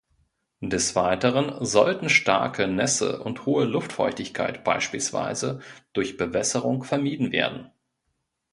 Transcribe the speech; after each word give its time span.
Des 0.63 0.95
Weiteren 0.95 1.63
sollten 1.63 2.09
starke 2.09 2.67
Nässe 2.67 3.21
und 3.23 3.45
hohe 3.45 3.65
Luftfeuchtigkeit, 3.65 4.63
beispielsweise 4.63 5.59
durch 5.93 6.17
Bewässerung, 6.17 6.83
vermieden 6.83 7.31
werden. 7.31 7.69